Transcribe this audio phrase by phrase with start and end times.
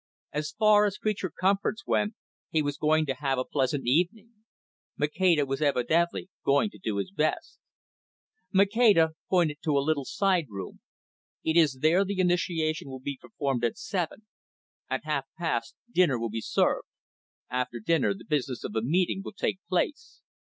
[0.33, 2.15] As far as creature comforts went,
[2.49, 4.31] he was going to have a pleasant evening.
[4.97, 7.59] Maceda was evidently going to do his best.
[8.51, 10.79] Maceda pointed to a little side room.
[11.43, 14.25] "It is there the initiation will be performed at seven.
[14.89, 16.87] At half past, dinner will be served.
[17.51, 20.23] After dinner, the business of the meeting will take place.